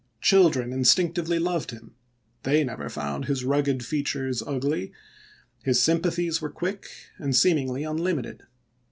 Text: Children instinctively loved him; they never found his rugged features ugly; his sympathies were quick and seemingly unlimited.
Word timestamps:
Children 0.21 0.73
instinctively 0.73 1.37
loved 1.37 1.69
him; 1.69 1.93
they 2.41 2.63
never 2.63 2.89
found 2.89 3.25
his 3.25 3.43
rugged 3.45 3.85
features 3.85 4.41
ugly; 4.41 4.91
his 5.61 5.79
sympathies 5.79 6.41
were 6.41 6.49
quick 6.49 6.87
and 7.19 7.35
seemingly 7.35 7.83
unlimited. 7.83 8.41